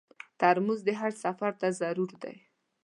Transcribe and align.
ترموز 0.39 0.79
د 0.85 0.89
حج 0.99 1.13
سفر 1.25 1.51
ته 1.59 1.67
ضرور 1.81 2.11
دی. 2.23 2.35